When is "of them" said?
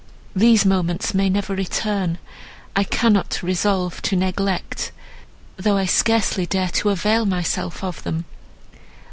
7.83-8.25